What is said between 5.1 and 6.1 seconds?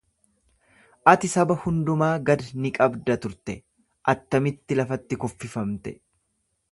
kuffifamte?